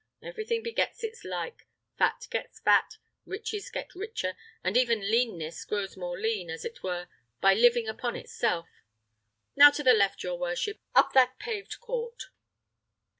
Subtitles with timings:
[0.23, 6.17] Everything begets its like; fat gets fat, riches get riches, and even leanness grows more
[6.19, 7.07] lean, as it were,
[7.39, 8.67] by living upon itself.
[9.55, 12.29] Now to the left, your worship, up that paved court."